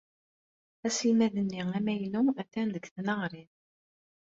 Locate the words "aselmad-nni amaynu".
0.87-2.21